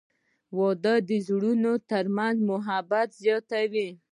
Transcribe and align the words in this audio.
•واده 0.57 0.95
د 1.09 1.11
زړونو 1.27 1.71
ترمنځ 1.89 2.37
محبت 2.51 3.09
زیاتوي. 3.23 3.89